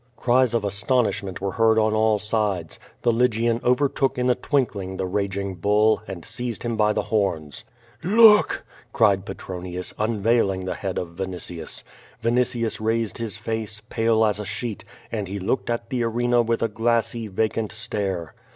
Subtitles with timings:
[0.17, 0.25] 0170 VADI8.
[0.25, 0.65] 477 Cries of
[1.37, 2.79] astonishment were heard on all sides.
[3.03, 7.63] The Lygian overtook in a twinkling the raging bull, and seized him by the horns.
[8.03, 11.83] "Look!'' cried Petronius, unveiling the head of Vinitius.
[12.23, 16.63] Vinitius raised his face, palo as a sheet, and lie looked at the arena with
[16.63, 18.33] a glassy, vacant stare.